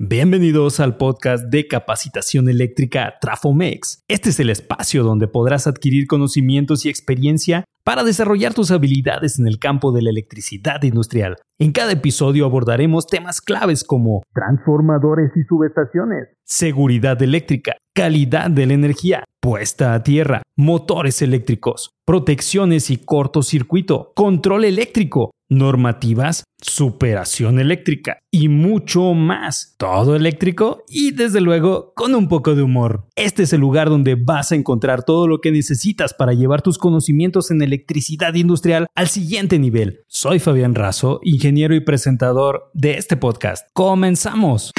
Bienvenidos 0.00 0.78
al 0.78 0.96
podcast 0.96 1.46
de 1.46 1.66
capacitación 1.66 2.48
eléctrica 2.48 3.14
Trafomex. 3.20 4.04
Este 4.06 4.28
es 4.28 4.38
el 4.38 4.48
espacio 4.48 5.02
donde 5.02 5.26
podrás 5.26 5.66
adquirir 5.66 6.06
conocimientos 6.06 6.86
y 6.86 6.88
experiencia 6.88 7.64
para 7.82 8.04
desarrollar 8.04 8.54
tus 8.54 8.70
habilidades 8.70 9.40
en 9.40 9.48
el 9.48 9.58
campo 9.58 9.90
de 9.90 10.02
la 10.02 10.10
electricidad 10.10 10.80
industrial. 10.84 11.38
En 11.58 11.72
cada 11.72 11.90
episodio 11.90 12.44
abordaremos 12.44 13.08
temas 13.08 13.40
claves 13.40 13.82
como 13.82 14.22
transformadores 14.32 15.32
y 15.34 15.42
subestaciones, 15.42 16.28
seguridad 16.44 17.20
eléctrica, 17.20 17.76
calidad 17.98 18.48
de 18.48 18.64
la 18.64 18.74
energía, 18.74 19.24
puesta 19.40 19.92
a 19.92 20.04
tierra, 20.04 20.42
motores 20.56 21.20
eléctricos, 21.20 21.90
protecciones 22.04 22.90
y 22.90 22.98
cortocircuito, 22.98 24.12
control 24.14 24.66
eléctrico, 24.66 25.32
normativas, 25.48 26.44
superación 26.62 27.58
eléctrica 27.58 28.18
y 28.30 28.48
mucho 28.50 29.14
más. 29.14 29.74
Todo 29.78 30.14
eléctrico 30.14 30.84
y 30.88 31.10
desde 31.10 31.40
luego 31.40 31.92
con 31.96 32.14
un 32.14 32.28
poco 32.28 32.54
de 32.54 32.62
humor. 32.62 33.08
Este 33.16 33.42
es 33.42 33.52
el 33.52 33.62
lugar 33.62 33.90
donde 33.90 34.14
vas 34.14 34.52
a 34.52 34.54
encontrar 34.54 35.02
todo 35.02 35.26
lo 35.26 35.40
que 35.40 35.50
necesitas 35.50 36.14
para 36.14 36.34
llevar 36.34 36.62
tus 36.62 36.78
conocimientos 36.78 37.50
en 37.50 37.62
electricidad 37.62 38.32
industrial 38.34 38.86
al 38.94 39.08
siguiente 39.08 39.58
nivel. 39.58 40.04
Soy 40.06 40.38
Fabián 40.38 40.76
Razo, 40.76 41.18
ingeniero 41.24 41.74
y 41.74 41.80
presentador 41.80 42.70
de 42.74 42.96
este 42.96 43.16
podcast. 43.16 43.66
Comenzamos. 43.72 44.70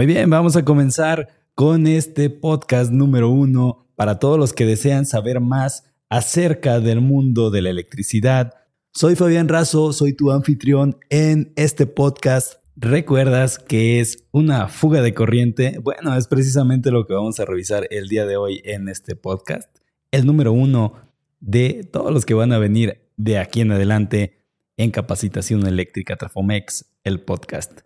Muy 0.00 0.06
bien, 0.06 0.30
vamos 0.30 0.56
a 0.56 0.64
comenzar 0.64 1.28
con 1.54 1.86
este 1.86 2.30
podcast 2.30 2.90
número 2.90 3.28
uno 3.28 3.86
para 3.96 4.18
todos 4.18 4.38
los 4.38 4.54
que 4.54 4.64
desean 4.64 5.04
saber 5.04 5.40
más 5.40 5.92
acerca 6.08 6.80
del 6.80 7.02
mundo 7.02 7.50
de 7.50 7.60
la 7.60 7.68
electricidad. 7.68 8.54
Soy 8.94 9.14
Fabián 9.14 9.46
Razo, 9.46 9.92
soy 9.92 10.14
tu 10.14 10.30
anfitrión 10.30 10.96
en 11.10 11.52
este 11.56 11.84
podcast. 11.84 12.62
¿Recuerdas 12.76 13.58
que 13.58 14.00
es 14.00 14.24
una 14.30 14.68
fuga 14.68 15.02
de 15.02 15.12
corriente? 15.12 15.76
Bueno, 15.82 16.16
es 16.16 16.28
precisamente 16.28 16.90
lo 16.90 17.06
que 17.06 17.12
vamos 17.12 17.38
a 17.38 17.44
revisar 17.44 17.86
el 17.90 18.08
día 18.08 18.24
de 18.24 18.38
hoy 18.38 18.62
en 18.64 18.88
este 18.88 19.16
podcast. 19.16 19.68
El 20.12 20.24
número 20.24 20.54
uno 20.54 20.94
de 21.40 21.86
todos 21.92 22.10
los 22.10 22.24
que 22.24 22.32
van 22.32 22.52
a 22.52 22.58
venir 22.58 23.02
de 23.18 23.36
aquí 23.36 23.60
en 23.60 23.72
adelante 23.72 24.46
en 24.78 24.92
Capacitación 24.92 25.66
Eléctrica 25.66 26.16
Trafomex, 26.16 26.86
el 27.04 27.20
podcast. 27.20 27.80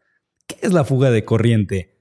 ¿Qué 0.47 0.59
es 0.63 0.73
la 0.73 0.85
fuga 0.85 1.11
de 1.11 1.25
corriente? 1.25 1.94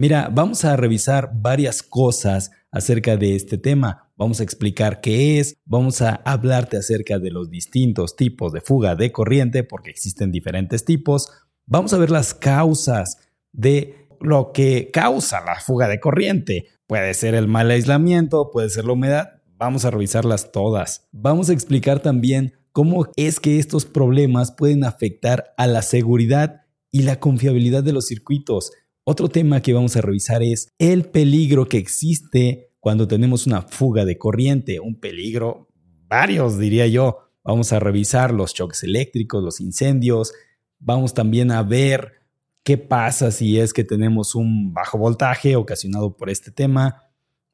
Mira, 0.00 0.30
vamos 0.32 0.64
a 0.64 0.76
revisar 0.76 1.30
varias 1.34 1.82
cosas 1.82 2.52
acerca 2.70 3.18
de 3.18 3.36
este 3.36 3.58
tema. 3.58 4.10
Vamos 4.16 4.40
a 4.40 4.42
explicar 4.42 5.02
qué 5.02 5.38
es, 5.38 5.58
vamos 5.66 6.00
a 6.00 6.22
hablarte 6.24 6.78
acerca 6.78 7.18
de 7.18 7.30
los 7.30 7.50
distintos 7.50 8.16
tipos 8.16 8.50
de 8.54 8.62
fuga 8.62 8.96
de 8.96 9.12
corriente, 9.12 9.62
porque 9.62 9.90
existen 9.90 10.32
diferentes 10.32 10.86
tipos. 10.86 11.28
Vamos 11.66 11.92
a 11.92 11.98
ver 11.98 12.10
las 12.10 12.32
causas 12.32 13.18
de 13.52 14.08
lo 14.22 14.52
que 14.52 14.90
causa 14.90 15.44
la 15.44 15.60
fuga 15.60 15.86
de 15.86 16.00
corriente. 16.00 16.68
Puede 16.86 17.12
ser 17.12 17.34
el 17.34 17.46
mal 17.46 17.70
aislamiento, 17.70 18.50
puede 18.50 18.70
ser 18.70 18.86
la 18.86 18.94
humedad. 18.94 19.42
Vamos 19.58 19.84
a 19.84 19.90
revisarlas 19.90 20.50
todas. 20.50 21.08
Vamos 21.12 21.50
a 21.50 21.52
explicar 21.52 22.00
también 22.00 22.54
cómo 22.72 23.06
es 23.16 23.38
que 23.38 23.58
estos 23.58 23.84
problemas 23.84 24.50
pueden 24.50 24.82
afectar 24.82 25.52
a 25.58 25.66
la 25.66 25.82
seguridad 25.82 26.62
y 26.90 27.02
la 27.02 27.20
confiabilidad 27.20 27.84
de 27.84 27.92
los 27.92 28.06
circuitos. 28.06 28.72
Otro 29.10 29.28
tema 29.28 29.60
que 29.60 29.72
vamos 29.72 29.96
a 29.96 30.02
revisar 30.02 30.40
es 30.40 30.68
el 30.78 31.04
peligro 31.04 31.66
que 31.66 31.78
existe 31.78 32.70
cuando 32.78 33.08
tenemos 33.08 33.44
una 33.44 33.62
fuga 33.62 34.04
de 34.04 34.16
corriente, 34.16 34.78
un 34.78 35.00
peligro, 35.00 35.66
varios 36.06 36.60
diría 36.60 36.86
yo. 36.86 37.18
Vamos 37.42 37.72
a 37.72 37.80
revisar 37.80 38.32
los 38.32 38.54
choques 38.54 38.84
eléctricos, 38.84 39.42
los 39.42 39.60
incendios, 39.60 40.32
vamos 40.78 41.12
también 41.12 41.50
a 41.50 41.64
ver 41.64 42.20
qué 42.62 42.78
pasa 42.78 43.32
si 43.32 43.58
es 43.58 43.72
que 43.72 43.82
tenemos 43.82 44.36
un 44.36 44.72
bajo 44.72 44.96
voltaje 44.96 45.56
ocasionado 45.56 46.16
por 46.16 46.30
este 46.30 46.52
tema. 46.52 47.02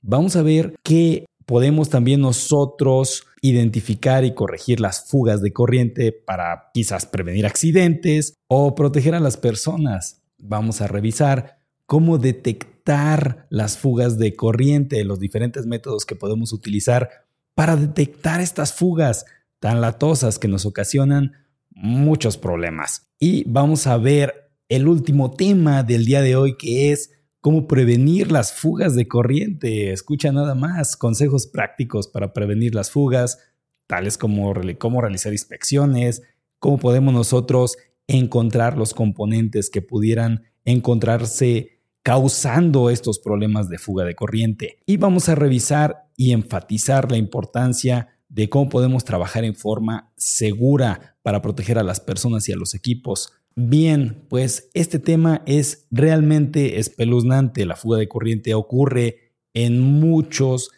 Vamos 0.02 0.36
a 0.36 0.42
ver 0.42 0.74
qué 0.82 1.24
podemos 1.46 1.88
también 1.88 2.20
nosotros 2.20 3.24
identificar 3.40 4.26
y 4.26 4.34
corregir 4.34 4.78
las 4.78 5.08
fugas 5.08 5.40
de 5.40 5.54
corriente 5.54 6.12
para 6.12 6.68
quizás 6.74 7.06
prevenir 7.06 7.46
accidentes 7.46 8.34
o 8.46 8.74
proteger 8.74 9.14
a 9.14 9.20
las 9.20 9.38
personas 9.38 10.20
vamos 10.38 10.80
a 10.80 10.86
revisar 10.86 11.58
cómo 11.86 12.18
detectar 12.18 13.46
las 13.50 13.78
fugas 13.78 14.18
de 14.18 14.34
corriente, 14.34 15.04
los 15.04 15.20
diferentes 15.20 15.66
métodos 15.66 16.04
que 16.04 16.16
podemos 16.16 16.52
utilizar 16.52 17.26
para 17.54 17.76
detectar 17.76 18.40
estas 18.40 18.72
fugas 18.72 19.24
tan 19.60 19.80
latosas 19.80 20.38
que 20.38 20.48
nos 20.48 20.66
ocasionan 20.66 21.32
muchos 21.70 22.36
problemas. 22.36 23.08
Y 23.18 23.44
vamos 23.48 23.86
a 23.86 23.96
ver 23.96 24.50
el 24.68 24.88
último 24.88 25.30
tema 25.30 25.82
del 25.82 26.04
día 26.04 26.22
de 26.22 26.36
hoy 26.36 26.56
que 26.56 26.92
es 26.92 27.12
cómo 27.40 27.68
prevenir 27.68 28.32
las 28.32 28.52
fugas 28.52 28.94
de 28.94 29.06
corriente. 29.06 29.92
Escucha 29.92 30.32
nada 30.32 30.54
más 30.54 30.96
consejos 30.96 31.46
prácticos 31.46 32.08
para 32.08 32.32
prevenir 32.32 32.74
las 32.74 32.90
fugas, 32.90 33.38
tales 33.86 34.18
como 34.18 34.52
cómo 34.78 35.00
realizar 35.00 35.32
inspecciones, 35.32 36.22
cómo 36.58 36.78
podemos 36.78 37.14
nosotros 37.14 37.76
encontrar 38.08 38.76
los 38.76 38.94
componentes 38.94 39.70
que 39.70 39.82
pudieran 39.82 40.44
encontrarse 40.64 41.80
causando 42.02 42.90
estos 42.90 43.18
problemas 43.18 43.68
de 43.68 43.78
fuga 43.78 44.04
de 44.04 44.14
corriente. 44.14 44.78
Y 44.86 44.96
vamos 44.96 45.28
a 45.28 45.34
revisar 45.34 46.08
y 46.16 46.32
enfatizar 46.32 47.10
la 47.10 47.16
importancia 47.16 48.08
de 48.28 48.48
cómo 48.48 48.68
podemos 48.68 49.04
trabajar 49.04 49.44
en 49.44 49.54
forma 49.54 50.12
segura 50.16 51.16
para 51.22 51.42
proteger 51.42 51.78
a 51.78 51.82
las 51.82 52.00
personas 52.00 52.48
y 52.48 52.52
a 52.52 52.56
los 52.56 52.74
equipos. 52.74 53.32
Bien, 53.56 54.26
pues 54.28 54.70
este 54.74 54.98
tema 54.98 55.42
es 55.46 55.86
realmente 55.90 56.78
espeluznante. 56.78 57.64
La 57.64 57.74
fuga 57.74 57.98
de 57.98 58.08
corriente 58.08 58.54
ocurre 58.54 59.32
en 59.54 59.80
muchos 59.80 60.70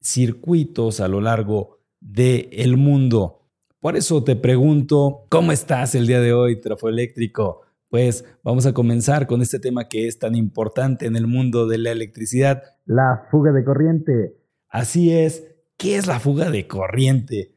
circuitos 0.00 1.00
a 1.00 1.08
lo 1.08 1.20
largo 1.20 1.80
del 2.00 2.76
mundo. 2.76 3.39
Por 3.80 3.96
eso 3.96 4.22
te 4.22 4.36
pregunto, 4.36 5.24
¿cómo 5.30 5.52
estás 5.52 5.94
el 5.94 6.06
día 6.06 6.20
de 6.20 6.34
hoy, 6.34 6.60
Trafoeléctrico? 6.60 7.62
Pues 7.88 8.26
vamos 8.44 8.66
a 8.66 8.74
comenzar 8.74 9.26
con 9.26 9.40
este 9.40 9.58
tema 9.58 9.88
que 9.88 10.06
es 10.06 10.18
tan 10.18 10.34
importante 10.34 11.06
en 11.06 11.16
el 11.16 11.26
mundo 11.26 11.66
de 11.66 11.78
la 11.78 11.90
electricidad, 11.90 12.62
la 12.84 13.26
fuga 13.30 13.52
de 13.52 13.64
corriente. 13.64 14.36
Así 14.68 15.10
es, 15.10 15.46
¿qué 15.78 15.96
es 15.96 16.06
la 16.06 16.20
fuga 16.20 16.50
de 16.50 16.66
corriente? 16.66 17.54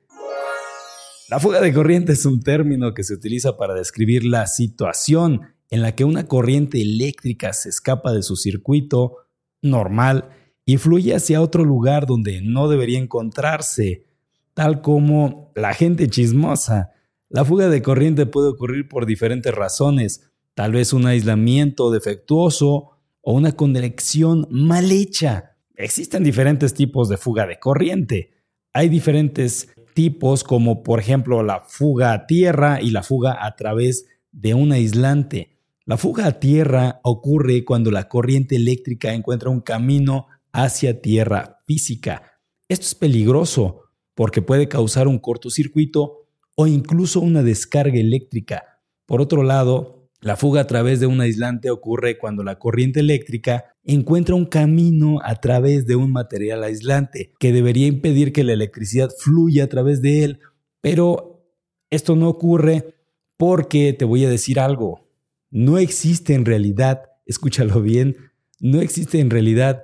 La 1.28 1.42
fuga 1.42 1.60
de 1.60 1.74
corriente 1.74 2.14
es 2.14 2.26
un 2.26 2.42
término 2.42 2.94
que 2.94 3.04
se 3.04 3.16
utiliza 3.16 3.58
para 3.58 3.74
describir 3.74 4.24
la 4.24 4.48
situación 4.48 5.42
en 5.72 5.82
la 5.82 5.94
que 5.94 6.06
una 6.06 6.30
corriente 6.30 6.82
eléctrica 6.82 7.52
se 7.52 7.68
escapa 7.68 8.14
de 8.14 8.24
su 8.24 8.38
circuito 8.38 9.18
normal 9.62 10.30
y 10.64 10.78
fluye 10.78 11.16
hacia 11.16 11.42
otro 11.42 11.66
lugar 11.66 12.06
donde 12.06 12.42
no 12.42 12.70
debería 12.70 13.00
encontrarse 13.00 14.13
tal 14.54 14.82
como 14.82 15.52
la 15.56 15.74
gente 15.74 16.08
chismosa. 16.08 16.92
La 17.30 17.44
fuga 17.46 17.70
de 17.70 17.82
corriente 17.82 18.26
puede 18.26 18.50
ocurrir 18.50 18.88
por 18.88 19.06
diferentes 19.06 19.54
razones, 19.54 20.32
tal 20.54 20.74
vez 20.74 20.94
un 20.94 21.08
aislamiento 21.08 21.92
defectuoso 21.92 22.92
o 23.22 23.34
una 23.34 23.54
conexión 23.54 24.48
mal 24.52 24.92
hecha. 24.92 25.58
Existen 25.76 26.24
diferentes 26.24 26.74
tipos 26.74 27.10
de 27.10 27.18
fuga 27.18 27.48
de 27.48 27.60
corriente. 27.60 28.32
Hay 28.74 28.90
diferentes 28.90 29.70
tipos 29.94 30.44
como 30.44 30.84
por 30.84 31.00
ejemplo 31.00 31.42
la 31.44 31.62
fuga 31.62 32.14
a 32.14 32.28
tierra 32.28 32.82
y 32.82 32.92
la 32.92 33.04
fuga 33.04 33.44
a 33.44 33.56
través 33.56 34.06
de 34.32 34.54
un 34.54 34.72
aislante. 34.72 35.58
La 35.86 35.98
fuga 35.98 36.28
a 36.28 36.40
tierra 36.40 37.00
ocurre 37.04 37.66
cuando 37.66 37.92
la 37.92 38.08
corriente 38.08 38.56
eléctrica 38.56 39.14
encuentra 39.14 39.50
un 39.50 39.62
camino 39.62 40.28
hacia 40.52 41.02
tierra 41.02 41.60
física. 41.66 42.40
Esto 42.68 42.86
es 42.86 42.96
peligroso 42.96 43.83
porque 44.16 44.42
puede 44.42 44.68
causar 44.68 45.08
un 45.08 45.20
cortocircuito 45.20 46.28
o 46.56 46.68
incluso 46.68 47.20
una 47.20 47.44
descarga 47.44 48.00
eléctrica. 48.00 48.80
Por 49.06 49.22
otro 49.22 49.44
lado, 49.44 50.10
la 50.24 50.38
fuga 50.38 50.62
a 50.62 50.68
través 50.68 51.02
de 51.02 51.06
un 51.06 51.20
aislante 51.20 51.70
ocurre 51.70 52.18
cuando 52.18 52.44
la 52.44 52.58
corriente 52.58 53.02
eléctrica 53.02 53.66
encuentra 53.84 54.36
un 54.36 54.46
camino 54.46 55.20
a 55.22 55.36
través 55.42 55.86
de 55.86 55.98
un 55.98 56.14
material 56.14 56.64
aislante 56.64 57.34
que 57.40 57.52
debería 57.52 57.88
impedir 57.88 58.32
que 58.32 58.46
la 58.46 58.54
electricidad 58.54 59.10
fluya 59.20 59.66
a 59.66 59.68
través 59.68 60.02
de 60.02 60.24
él, 60.24 60.40
pero 60.80 61.46
esto 61.90 62.16
no 62.16 62.30
ocurre 62.30 62.96
porque 63.36 63.92
te 63.92 64.06
voy 64.06 64.24
a 64.24 64.30
decir 64.30 64.62
algo, 64.62 65.10
no 65.52 65.78
existe 65.78 66.34
en 66.34 66.46
realidad, 66.46 67.04
escúchalo 67.26 67.82
bien, 67.82 68.16
no 68.62 68.80
existe 68.80 69.20
en 69.20 69.30
realidad 69.30 69.84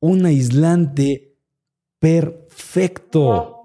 un 0.00 0.24
aislante 0.24 1.33
perfecto. 2.04 3.62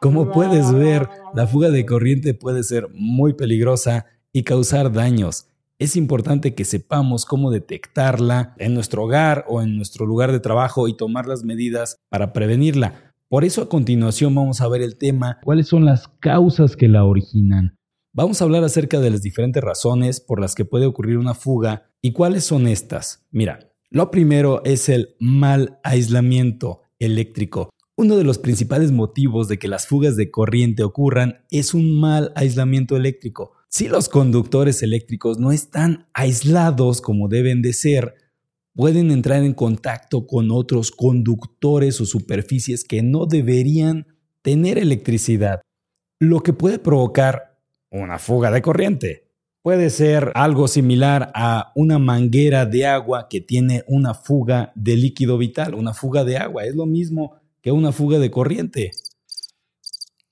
Como 0.00 0.30
puedes 0.30 0.72
ver, 0.72 1.08
la 1.34 1.48
fuga 1.48 1.70
de 1.70 1.84
corriente 1.84 2.34
puede 2.34 2.62
ser 2.62 2.88
muy 2.94 3.32
peligrosa 3.34 4.06
y 4.32 4.44
causar 4.44 4.92
daños. 4.92 5.48
es 5.78 5.96
importante 5.96 6.54
que 6.54 6.64
sepamos 6.64 7.26
cómo 7.26 7.50
detectarla 7.50 8.54
en 8.58 8.72
nuestro 8.74 9.04
hogar 9.04 9.44
o 9.48 9.60
en 9.60 9.76
nuestro 9.76 10.06
lugar 10.06 10.32
de 10.32 10.40
trabajo 10.40 10.88
y 10.88 10.96
tomar 10.96 11.26
las 11.26 11.42
medidas 11.42 11.98
para 12.08 12.32
prevenirla. 12.32 13.12
Por 13.28 13.44
eso 13.44 13.60
a 13.60 13.68
continuación 13.68 14.34
vamos 14.34 14.60
a 14.60 14.68
ver 14.68 14.80
el 14.80 14.96
tema, 14.96 15.38
cuáles 15.44 15.66
son 15.66 15.84
las 15.84 16.08
causas 16.20 16.76
que 16.76 16.88
la 16.88 17.04
originan. 17.04 17.76
Vamos 18.14 18.40
a 18.40 18.44
hablar 18.44 18.62
acerca 18.64 19.00
de 19.00 19.10
las 19.10 19.20
diferentes 19.20 19.62
razones 19.62 20.20
por 20.20 20.40
las 20.40 20.54
que 20.54 20.64
puede 20.64 20.86
ocurrir 20.86 21.18
una 21.18 21.34
fuga 21.34 21.90
y 22.00 22.12
cuáles 22.12 22.44
son 22.44 22.68
estas. 22.68 23.26
Mira, 23.30 23.72
lo 23.90 24.10
primero 24.10 24.62
es 24.64 24.88
el 24.88 25.16
mal 25.18 25.78
aislamiento 25.82 26.82
eléctrico. 26.98 27.70
Uno 27.96 28.16
de 28.16 28.24
los 28.24 28.38
principales 28.38 28.92
motivos 28.92 29.48
de 29.48 29.58
que 29.58 29.68
las 29.68 29.86
fugas 29.86 30.16
de 30.16 30.30
corriente 30.30 30.82
ocurran 30.82 31.38
es 31.50 31.72
un 31.72 31.98
mal 31.98 32.32
aislamiento 32.36 32.96
eléctrico. 32.96 33.52
Si 33.68 33.88
los 33.88 34.08
conductores 34.08 34.82
eléctricos 34.82 35.38
no 35.38 35.50
están 35.50 36.06
aislados 36.12 37.00
como 37.00 37.28
deben 37.28 37.62
de 37.62 37.72
ser, 37.72 38.14
pueden 38.74 39.10
entrar 39.10 39.42
en 39.42 39.54
contacto 39.54 40.26
con 40.26 40.50
otros 40.50 40.90
conductores 40.90 42.00
o 42.00 42.04
superficies 42.04 42.84
que 42.84 43.02
no 43.02 43.26
deberían 43.26 44.06
tener 44.42 44.78
electricidad, 44.78 45.62
lo 46.20 46.42
que 46.42 46.52
puede 46.52 46.78
provocar 46.78 47.58
una 47.90 48.18
fuga 48.18 48.50
de 48.50 48.62
corriente. 48.62 49.25
Puede 49.66 49.90
ser 49.90 50.30
algo 50.36 50.68
similar 50.68 51.32
a 51.34 51.72
una 51.74 51.98
manguera 51.98 52.66
de 52.66 52.86
agua 52.86 53.26
que 53.28 53.40
tiene 53.40 53.82
una 53.88 54.14
fuga 54.14 54.70
de 54.76 54.94
líquido 54.94 55.38
vital, 55.38 55.74
una 55.74 55.92
fuga 55.92 56.22
de 56.22 56.36
agua. 56.36 56.66
Es 56.66 56.76
lo 56.76 56.86
mismo 56.86 57.40
que 57.62 57.72
una 57.72 57.90
fuga 57.90 58.20
de 58.20 58.30
corriente. 58.30 58.92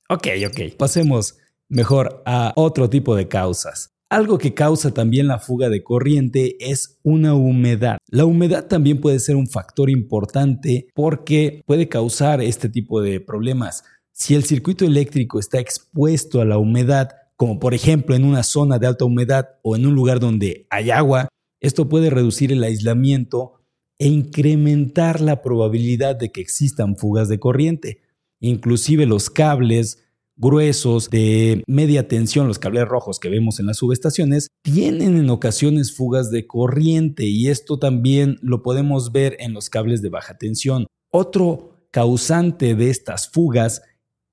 Ok, 0.08 0.28
ok. 0.46 0.76
Pasemos 0.78 1.36
mejor 1.68 2.22
a 2.24 2.52
otro 2.54 2.88
tipo 2.88 3.16
de 3.16 3.26
causas. 3.26 3.96
Algo 4.08 4.38
que 4.38 4.54
causa 4.54 4.94
también 4.94 5.26
la 5.26 5.40
fuga 5.40 5.68
de 5.68 5.82
corriente 5.82 6.54
es 6.60 7.00
una 7.02 7.34
humedad. 7.34 7.98
La 8.06 8.26
humedad 8.26 8.68
también 8.68 9.00
puede 9.00 9.18
ser 9.18 9.34
un 9.34 9.48
factor 9.48 9.90
importante 9.90 10.86
porque 10.94 11.60
puede 11.66 11.88
causar 11.88 12.40
este 12.40 12.68
tipo 12.68 13.02
de 13.02 13.18
problemas. 13.18 13.82
Si 14.12 14.36
el 14.36 14.44
circuito 14.44 14.84
eléctrico 14.84 15.40
está 15.40 15.58
expuesto 15.58 16.40
a 16.40 16.44
la 16.44 16.56
humedad, 16.56 17.08
como 17.36 17.58
por 17.58 17.74
ejemplo 17.74 18.14
en 18.14 18.24
una 18.24 18.42
zona 18.42 18.78
de 18.78 18.86
alta 18.86 19.04
humedad 19.04 19.48
o 19.62 19.76
en 19.76 19.86
un 19.86 19.94
lugar 19.94 20.20
donde 20.20 20.66
hay 20.70 20.90
agua, 20.90 21.28
esto 21.60 21.88
puede 21.88 22.10
reducir 22.10 22.52
el 22.52 22.62
aislamiento 22.62 23.54
e 23.98 24.08
incrementar 24.08 25.20
la 25.20 25.42
probabilidad 25.42 26.16
de 26.16 26.30
que 26.30 26.40
existan 26.40 26.96
fugas 26.96 27.28
de 27.28 27.38
corriente. 27.38 28.02
Inclusive 28.40 29.06
los 29.06 29.30
cables 29.30 30.04
gruesos 30.36 31.10
de 31.10 31.62
media 31.66 32.08
tensión, 32.08 32.48
los 32.48 32.58
cables 32.58 32.86
rojos 32.86 33.20
que 33.20 33.28
vemos 33.28 33.60
en 33.60 33.66
las 33.66 33.78
subestaciones, 33.78 34.48
tienen 34.62 35.16
en 35.16 35.30
ocasiones 35.30 35.96
fugas 35.96 36.30
de 36.30 36.46
corriente 36.46 37.24
y 37.24 37.48
esto 37.48 37.78
también 37.78 38.38
lo 38.42 38.62
podemos 38.62 39.12
ver 39.12 39.36
en 39.38 39.54
los 39.54 39.70
cables 39.70 40.02
de 40.02 40.08
baja 40.08 40.36
tensión. 40.36 40.86
Otro 41.10 41.88
causante 41.90 42.74
de 42.74 42.90
estas 42.90 43.28
fugas 43.28 43.82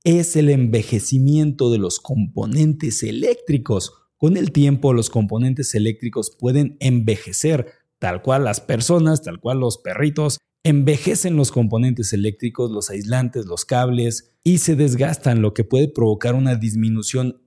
es 0.04 0.36
el 0.36 0.50
envejecimiento 0.50 1.72
de 1.72 1.78
los 1.78 2.00
componentes 2.00 3.04
eléctricos. 3.04 3.94
Con 4.18 4.38
el 4.38 4.52
tiempo 4.52 4.94
los 4.94 5.10
componentes 5.10 5.76
eléctricos 5.76 6.36
pueden 6.38 6.78
envejecer, 6.80 7.74
tal 8.00 8.22
cual 8.22 8.44
las 8.44 8.62
personas, 8.62 9.22
tal 9.22 9.40
cual 9.40 9.60
los 9.60 9.78
perritos, 9.78 10.40
envejecen 10.64 11.36
los 11.36 11.52
componentes 11.52 12.14
eléctricos, 12.14 12.72
los 12.72 12.90
aislantes, 12.90 13.46
los 13.46 13.66
cables 13.66 14.36
y 14.44 14.60
se 14.60 14.76
desgastan, 14.76 15.42
lo 15.42 15.54
que 15.54 15.64
puede 15.64 15.88
provocar 15.88 16.36
una 16.36 16.56
disminución 16.56 17.42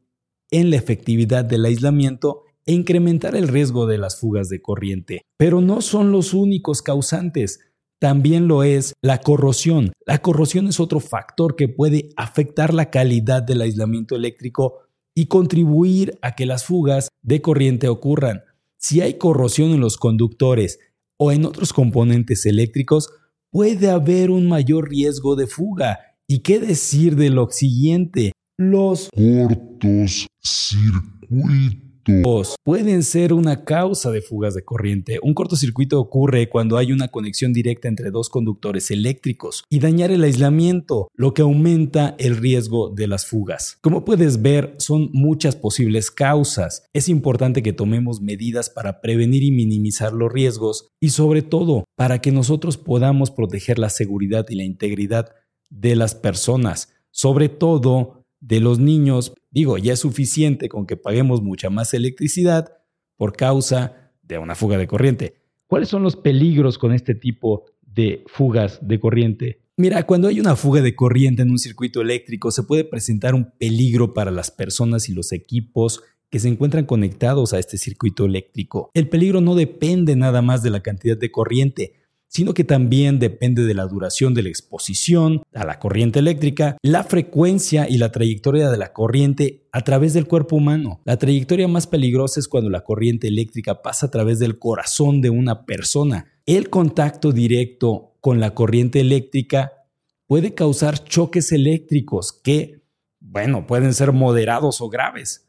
en 0.50 0.70
la 0.70 0.76
efectividad 0.76 1.44
del 1.44 1.64
aislamiento 1.64 2.42
e 2.66 2.72
incrementar 2.72 3.36
el 3.36 3.48
riesgo 3.48 3.86
de 3.86 3.98
las 3.98 4.18
fugas 4.18 4.48
de 4.48 4.62
corriente. 4.62 5.22
Pero 5.36 5.60
no 5.60 5.80
son 5.80 6.12
los 6.12 6.34
únicos 6.34 6.82
causantes. 6.82 7.60
También 8.00 8.48
lo 8.48 8.62
es 8.62 8.94
la 9.02 9.20
corrosión. 9.20 9.92
La 10.06 10.18
corrosión 10.18 10.68
es 10.68 10.80
otro 10.80 11.00
factor 11.00 11.56
que 11.56 11.68
puede 11.68 12.10
afectar 12.16 12.74
la 12.74 12.90
calidad 12.90 13.42
del 13.42 13.62
aislamiento 13.62 14.16
eléctrico 14.16 14.80
y 15.14 15.26
contribuir 15.26 16.18
a 16.22 16.34
que 16.34 16.46
las 16.46 16.64
fugas 16.64 17.08
de 17.22 17.40
corriente 17.40 17.88
ocurran. 17.88 18.42
Si 18.76 19.00
hay 19.00 19.14
corrosión 19.14 19.70
en 19.70 19.80
los 19.80 19.96
conductores 19.96 20.78
o 21.16 21.32
en 21.32 21.46
otros 21.46 21.72
componentes 21.72 22.44
eléctricos, 22.46 23.10
puede 23.50 23.88
haber 23.88 24.30
un 24.30 24.48
mayor 24.48 24.90
riesgo 24.90 25.36
de 25.36 25.46
fuga. 25.46 26.00
¿Y 26.26 26.40
qué 26.40 26.58
decir 26.58 27.16
de 27.16 27.30
lo 27.30 27.48
siguiente? 27.50 28.32
Los 28.58 29.08
cortos 29.10 30.26
circuitos 30.42 31.83
pueden 32.62 33.02
ser 33.02 33.32
una 33.32 33.64
causa 33.64 34.10
de 34.10 34.22
fugas 34.22 34.54
de 34.54 34.64
corriente. 34.64 35.18
Un 35.22 35.34
cortocircuito 35.34 36.00
ocurre 36.00 36.48
cuando 36.48 36.76
hay 36.76 36.92
una 36.92 37.08
conexión 37.08 37.52
directa 37.52 37.88
entre 37.88 38.10
dos 38.10 38.28
conductores 38.28 38.90
eléctricos 38.90 39.64
y 39.70 39.80
dañar 39.80 40.10
el 40.10 40.24
aislamiento, 40.24 41.08
lo 41.14 41.34
que 41.34 41.42
aumenta 41.42 42.14
el 42.18 42.36
riesgo 42.36 42.90
de 42.90 43.06
las 43.06 43.26
fugas. 43.26 43.78
Como 43.80 44.04
puedes 44.04 44.42
ver, 44.42 44.74
son 44.78 45.10
muchas 45.12 45.56
posibles 45.56 46.10
causas. 46.10 46.84
Es 46.92 47.08
importante 47.08 47.62
que 47.62 47.72
tomemos 47.72 48.20
medidas 48.20 48.70
para 48.70 49.00
prevenir 49.00 49.42
y 49.42 49.50
minimizar 49.50 50.12
los 50.12 50.32
riesgos 50.32 50.88
y 51.00 51.10
sobre 51.10 51.42
todo 51.42 51.84
para 51.96 52.20
que 52.20 52.32
nosotros 52.32 52.76
podamos 52.76 53.30
proteger 53.30 53.78
la 53.78 53.90
seguridad 53.90 54.46
y 54.48 54.56
la 54.56 54.64
integridad 54.64 55.30
de 55.70 55.96
las 55.96 56.14
personas, 56.14 56.92
sobre 57.10 57.48
todo 57.48 58.23
de 58.46 58.60
los 58.60 58.78
niños, 58.78 59.32
digo, 59.50 59.78
ya 59.78 59.94
es 59.94 60.00
suficiente 60.00 60.68
con 60.68 60.86
que 60.86 60.98
paguemos 60.98 61.42
mucha 61.42 61.70
más 61.70 61.94
electricidad 61.94 62.68
por 63.16 63.34
causa 63.34 64.12
de 64.22 64.36
una 64.36 64.54
fuga 64.54 64.76
de 64.76 64.86
corriente. 64.86 65.40
¿Cuáles 65.66 65.88
son 65.88 66.02
los 66.02 66.16
peligros 66.16 66.76
con 66.76 66.92
este 66.92 67.14
tipo 67.14 67.64
de 67.80 68.22
fugas 68.26 68.86
de 68.86 69.00
corriente? 69.00 69.62
Mira, 69.78 70.04
cuando 70.04 70.28
hay 70.28 70.40
una 70.40 70.56
fuga 70.56 70.82
de 70.82 70.94
corriente 70.94 71.42
en 71.42 71.50
un 71.50 71.58
circuito 71.58 72.02
eléctrico 72.02 72.50
se 72.50 72.64
puede 72.64 72.84
presentar 72.84 73.34
un 73.34 73.50
peligro 73.58 74.12
para 74.12 74.30
las 74.30 74.50
personas 74.50 75.08
y 75.08 75.14
los 75.14 75.32
equipos 75.32 76.02
que 76.28 76.38
se 76.38 76.48
encuentran 76.48 76.84
conectados 76.84 77.54
a 77.54 77.58
este 77.58 77.78
circuito 77.78 78.26
eléctrico. 78.26 78.90
El 78.92 79.08
peligro 79.08 79.40
no 79.40 79.54
depende 79.54 80.16
nada 80.16 80.42
más 80.42 80.62
de 80.62 80.70
la 80.70 80.82
cantidad 80.82 81.16
de 81.16 81.30
corriente, 81.30 81.94
sino 82.34 82.52
que 82.52 82.64
también 82.64 83.20
depende 83.20 83.62
de 83.62 83.74
la 83.74 83.86
duración 83.86 84.34
de 84.34 84.42
la 84.42 84.48
exposición 84.48 85.42
a 85.54 85.64
la 85.64 85.78
corriente 85.78 86.18
eléctrica, 86.18 86.76
la 86.82 87.04
frecuencia 87.04 87.88
y 87.88 87.96
la 87.96 88.10
trayectoria 88.10 88.70
de 88.70 88.76
la 88.76 88.92
corriente 88.92 89.68
a 89.70 89.82
través 89.82 90.14
del 90.14 90.26
cuerpo 90.26 90.56
humano. 90.56 91.00
La 91.04 91.16
trayectoria 91.16 91.68
más 91.68 91.86
peligrosa 91.86 92.40
es 92.40 92.48
cuando 92.48 92.70
la 92.70 92.82
corriente 92.82 93.28
eléctrica 93.28 93.82
pasa 93.82 94.06
a 94.06 94.10
través 94.10 94.40
del 94.40 94.58
corazón 94.58 95.20
de 95.20 95.30
una 95.30 95.64
persona. 95.64 96.26
El 96.44 96.70
contacto 96.70 97.30
directo 97.30 98.16
con 98.20 98.40
la 98.40 98.52
corriente 98.52 98.98
eléctrica 98.98 99.72
puede 100.26 100.54
causar 100.54 101.04
choques 101.04 101.52
eléctricos 101.52 102.32
que, 102.32 102.82
bueno, 103.20 103.68
pueden 103.68 103.94
ser 103.94 104.10
moderados 104.10 104.80
o 104.80 104.88
graves. 104.88 105.48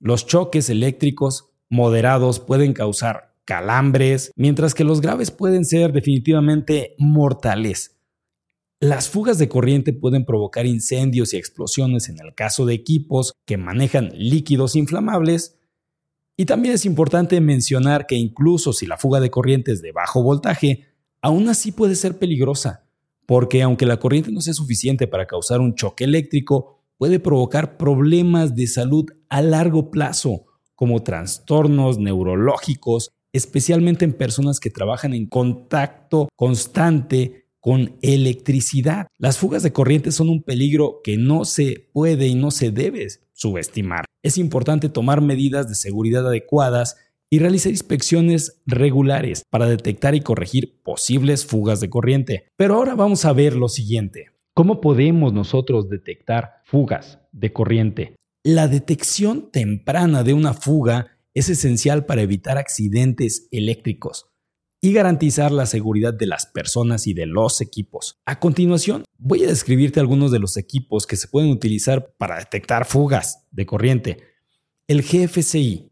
Los 0.00 0.26
choques 0.26 0.70
eléctricos 0.70 1.50
moderados 1.68 2.40
pueden 2.40 2.72
causar 2.72 3.31
calambres, 3.44 4.32
mientras 4.36 4.74
que 4.74 4.84
los 4.84 5.00
graves 5.00 5.30
pueden 5.30 5.64
ser 5.64 5.92
definitivamente 5.92 6.94
mortales. 6.98 7.98
Las 8.80 9.08
fugas 9.08 9.38
de 9.38 9.48
corriente 9.48 9.92
pueden 9.92 10.24
provocar 10.24 10.66
incendios 10.66 11.32
y 11.32 11.36
explosiones 11.36 12.08
en 12.08 12.16
el 12.20 12.34
caso 12.34 12.66
de 12.66 12.74
equipos 12.74 13.32
que 13.46 13.56
manejan 13.56 14.10
líquidos 14.14 14.74
inflamables. 14.74 15.56
Y 16.36 16.46
también 16.46 16.74
es 16.74 16.84
importante 16.84 17.40
mencionar 17.40 18.06
que 18.06 18.16
incluso 18.16 18.72
si 18.72 18.86
la 18.86 18.96
fuga 18.96 19.20
de 19.20 19.30
corriente 19.30 19.70
es 19.70 19.82
de 19.82 19.92
bajo 19.92 20.22
voltaje, 20.22 20.88
aún 21.20 21.48
así 21.48 21.70
puede 21.70 21.94
ser 21.94 22.18
peligrosa, 22.18 22.84
porque 23.24 23.62
aunque 23.62 23.86
la 23.86 23.98
corriente 23.98 24.32
no 24.32 24.40
sea 24.40 24.54
suficiente 24.54 25.06
para 25.06 25.26
causar 25.26 25.60
un 25.60 25.76
choque 25.76 26.02
eléctrico, 26.02 26.80
puede 26.98 27.20
provocar 27.20 27.76
problemas 27.76 28.56
de 28.56 28.66
salud 28.66 29.06
a 29.28 29.42
largo 29.42 29.90
plazo, 29.92 30.46
como 30.74 31.04
trastornos 31.04 31.98
neurológicos 31.98 33.12
especialmente 33.32 34.04
en 34.04 34.12
personas 34.12 34.60
que 34.60 34.70
trabajan 34.70 35.14
en 35.14 35.26
contacto 35.26 36.28
constante 36.36 37.46
con 37.60 37.96
electricidad. 38.02 39.06
Las 39.18 39.38
fugas 39.38 39.62
de 39.62 39.72
corriente 39.72 40.10
son 40.10 40.28
un 40.28 40.42
peligro 40.42 41.00
que 41.04 41.16
no 41.16 41.44
se 41.44 41.88
puede 41.92 42.26
y 42.26 42.34
no 42.34 42.50
se 42.50 42.72
debe 42.72 43.06
subestimar. 43.32 44.04
Es 44.22 44.36
importante 44.36 44.88
tomar 44.88 45.20
medidas 45.20 45.68
de 45.68 45.76
seguridad 45.76 46.26
adecuadas 46.26 46.96
y 47.30 47.38
realizar 47.38 47.72
inspecciones 47.72 48.60
regulares 48.66 49.44
para 49.48 49.66
detectar 49.66 50.14
y 50.14 50.20
corregir 50.20 50.82
posibles 50.82 51.46
fugas 51.46 51.80
de 51.80 51.88
corriente. 51.88 52.48
Pero 52.56 52.74
ahora 52.74 52.94
vamos 52.94 53.24
a 53.24 53.32
ver 53.32 53.54
lo 53.54 53.68
siguiente. 53.68 54.26
¿Cómo 54.54 54.80
podemos 54.80 55.32
nosotros 55.32 55.88
detectar 55.88 56.56
fugas 56.64 57.20
de 57.32 57.52
corriente? 57.52 58.16
La 58.44 58.68
detección 58.68 59.50
temprana 59.50 60.24
de 60.24 60.34
una 60.34 60.52
fuga 60.52 61.11
es 61.34 61.48
esencial 61.48 62.06
para 62.06 62.22
evitar 62.22 62.58
accidentes 62.58 63.48
eléctricos 63.50 64.26
y 64.80 64.92
garantizar 64.92 65.52
la 65.52 65.66
seguridad 65.66 66.12
de 66.12 66.26
las 66.26 66.46
personas 66.46 67.06
y 67.06 67.14
de 67.14 67.26
los 67.26 67.60
equipos. 67.60 68.20
A 68.26 68.40
continuación, 68.40 69.04
voy 69.16 69.44
a 69.44 69.48
describirte 69.48 70.00
algunos 70.00 70.32
de 70.32 70.40
los 70.40 70.56
equipos 70.56 71.06
que 71.06 71.16
se 71.16 71.28
pueden 71.28 71.50
utilizar 71.50 72.14
para 72.18 72.38
detectar 72.38 72.84
fugas 72.84 73.46
de 73.52 73.64
corriente. 73.64 74.18
El 74.88 75.02
GFCI, 75.02 75.88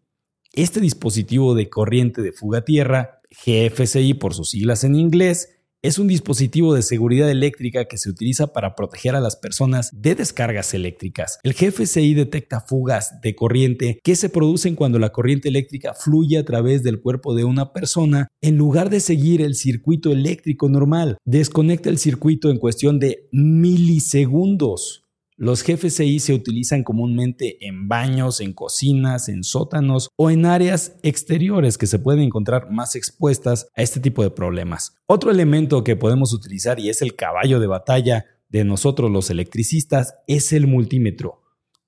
Este 0.52 0.80
dispositivo 0.80 1.54
de 1.54 1.70
corriente 1.70 2.23
de 2.23 2.32
fuga 2.32 2.64
tierra, 2.64 3.23
GFCI 3.30 4.14
por 4.14 4.35
sus 4.35 4.50
siglas 4.50 4.82
en 4.82 4.97
inglés, 4.97 5.60
es 5.82 5.99
un 5.99 6.08
dispositivo 6.08 6.75
de 6.75 6.82
seguridad 6.82 7.30
eléctrica 7.30 7.87
que 7.87 7.96
se 7.96 8.10
utiliza 8.10 8.52
para 8.52 8.75
proteger 8.75 9.14
a 9.14 9.20
las 9.20 9.37
personas 9.37 9.90
de 9.92 10.14
descargas 10.14 10.75
eléctricas. 10.75 11.38
El 11.42 11.54
GFCI 11.54 12.14
detecta 12.14 12.60
fugas 12.60 13.20
de 13.22 13.34
corriente 13.34 13.99
que 14.04 14.16
se 14.16 14.28
producen 14.28 14.76
cuando 14.76 14.99
la 14.99 15.10
corriente 15.10 15.49
eléctrica 15.49 15.94
fluye 15.94 16.37
a 16.37 16.44
través 16.44 16.82
del 16.82 17.00
cuerpo 17.00 17.34
de 17.34 17.44
una 17.44 17.72
persona 17.72 18.28
en 18.42 18.56
lugar 18.56 18.90
de 18.90 19.00
seguir 19.00 19.40
el 19.40 19.54
circuito 19.54 20.12
eléctrico 20.12 20.68
normal. 20.68 21.16
Desconecta 21.25 21.88
el 21.88 21.99
circuito 21.99 22.50
en 22.50 22.58
cuestión 22.58 22.99
de 22.99 23.28
milisegundos. 23.32 25.04
Los 25.42 25.64
GFCI 25.64 26.20
se 26.20 26.35
utilizan 26.35 26.85
comúnmente 26.85 27.66
en 27.66 27.88
baños, 27.88 28.42
en 28.42 28.52
cocinas, 28.52 29.30
en 29.30 29.42
sótanos 29.42 30.11
o 30.16 30.30
en 30.30 30.44
áreas 30.44 30.99
exteriores 31.02 31.78
que 31.78 31.87
se 31.87 31.99
pueden 31.99 32.20
encontrar 32.20 32.70
más 32.70 32.94
expuestas 32.94 33.66
a 33.75 33.80
este 33.80 34.00
tipo 34.00 34.23
de 34.23 34.28
problemas. 34.28 34.99
Otro 35.06 35.30
elemento 35.30 35.82
que 35.82 35.97
podemos 35.97 36.35
utilizar 36.35 36.78
y 36.78 36.90
es 36.90 37.00
el 37.00 37.16
caballo 37.16 37.59
de 37.59 37.68
batalla 37.68 38.26
de 38.50 38.64
nosotros 38.64 39.11
los 39.11 39.30
electricistas 39.30 40.14
es 40.26 40.52
el 40.52 40.66
multímetro. 40.66 41.40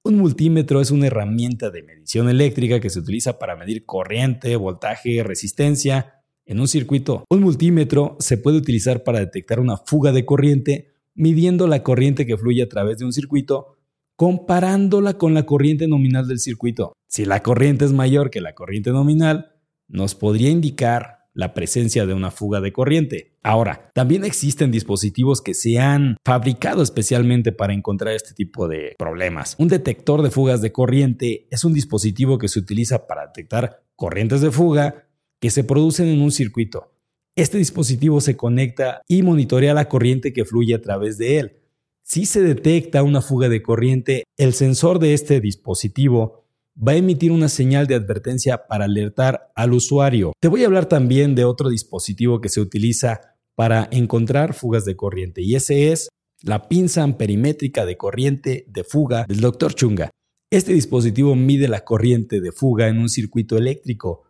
Un 0.02 0.16
multímetro 0.16 0.80
es 0.80 0.90
una 0.90 1.08
herramienta 1.08 1.68
de 1.68 1.82
medición 1.82 2.30
eléctrica 2.30 2.80
que 2.80 2.88
se 2.88 3.00
utiliza 3.00 3.38
para 3.38 3.54
medir 3.54 3.84
corriente, 3.84 4.56
voltaje, 4.56 5.22
resistencia 5.22 6.22
en 6.46 6.58
un 6.58 6.68
circuito. 6.68 7.26
Un 7.28 7.42
multímetro 7.42 8.16
se 8.18 8.38
puede 8.38 8.56
utilizar 8.56 9.04
para 9.04 9.18
detectar 9.18 9.60
una 9.60 9.76
fuga 9.76 10.10
de 10.10 10.24
corriente 10.24 10.91
midiendo 11.14 11.66
la 11.66 11.82
corriente 11.82 12.26
que 12.26 12.36
fluye 12.36 12.62
a 12.62 12.68
través 12.68 12.98
de 12.98 13.04
un 13.04 13.12
circuito, 13.12 13.78
comparándola 14.16 15.18
con 15.18 15.34
la 15.34 15.44
corriente 15.44 15.88
nominal 15.88 16.28
del 16.28 16.38
circuito. 16.38 16.92
Si 17.08 17.24
la 17.24 17.42
corriente 17.42 17.84
es 17.84 17.92
mayor 17.92 18.30
que 18.30 18.40
la 18.40 18.54
corriente 18.54 18.90
nominal, 18.90 19.52
nos 19.88 20.14
podría 20.14 20.50
indicar 20.50 21.22
la 21.34 21.54
presencia 21.54 22.06
de 22.06 22.14
una 22.14 22.30
fuga 22.30 22.60
de 22.60 22.72
corriente. 22.72 23.38
Ahora, 23.42 23.90
también 23.94 24.24
existen 24.24 24.70
dispositivos 24.70 25.40
que 25.40 25.54
se 25.54 25.78
han 25.78 26.16
fabricado 26.24 26.82
especialmente 26.82 27.52
para 27.52 27.72
encontrar 27.72 28.14
este 28.14 28.34
tipo 28.34 28.68
de 28.68 28.94
problemas. 28.98 29.56
Un 29.58 29.68
detector 29.68 30.22
de 30.22 30.30
fugas 30.30 30.60
de 30.60 30.72
corriente 30.72 31.48
es 31.50 31.64
un 31.64 31.72
dispositivo 31.72 32.38
que 32.38 32.48
se 32.48 32.58
utiliza 32.58 33.06
para 33.06 33.26
detectar 33.26 33.82
corrientes 33.96 34.40
de 34.40 34.50
fuga 34.50 35.08
que 35.40 35.50
se 35.50 35.64
producen 35.64 36.08
en 36.08 36.20
un 36.20 36.30
circuito. 36.30 36.91
Este 37.34 37.56
dispositivo 37.56 38.20
se 38.20 38.36
conecta 38.36 39.00
y 39.08 39.22
monitorea 39.22 39.72
la 39.72 39.88
corriente 39.88 40.34
que 40.34 40.44
fluye 40.44 40.74
a 40.74 40.82
través 40.82 41.16
de 41.16 41.38
él. 41.38 41.56
Si 42.02 42.26
se 42.26 42.42
detecta 42.42 43.02
una 43.02 43.22
fuga 43.22 43.48
de 43.48 43.62
corriente, 43.62 44.24
el 44.36 44.52
sensor 44.52 44.98
de 44.98 45.14
este 45.14 45.40
dispositivo 45.40 46.44
va 46.76 46.92
a 46.92 46.96
emitir 46.96 47.32
una 47.32 47.48
señal 47.48 47.86
de 47.86 47.94
advertencia 47.94 48.66
para 48.66 48.84
alertar 48.84 49.50
al 49.54 49.72
usuario. 49.72 50.32
Te 50.40 50.48
voy 50.48 50.62
a 50.62 50.66
hablar 50.66 50.86
también 50.86 51.34
de 51.34 51.46
otro 51.46 51.70
dispositivo 51.70 52.42
que 52.42 52.50
se 52.50 52.60
utiliza 52.60 53.20
para 53.54 53.88
encontrar 53.90 54.52
fugas 54.52 54.84
de 54.84 54.96
corriente 54.96 55.40
y 55.40 55.54
ese 55.54 55.90
es 55.90 56.10
la 56.42 56.68
pinza 56.68 57.02
amperimétrica 57.02 57.86
de 57.86 57.96
corriente 57.96 58.66
de 58.68 58.84
fuga 58.84 59.24
del 59.26 59.40
Dr. 59.40 59.74
Chunga. 59.74 60.10
Este 60.50 60.74
dispositivo 60.74 61.34
mide 61.34 61.66
la 61.66 61.82
corriente 61.82 62.42
de 62.42 62.52
fuga 62.52 62.88
en 62.88 62.98
un 62.98 63.08
circuito 63.08 63.56
eléctrico 63.56 64.24